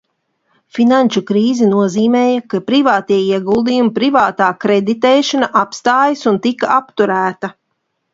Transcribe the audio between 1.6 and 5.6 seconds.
nozīmēja, ka privātie ieguldījumi un privātā kreditēšana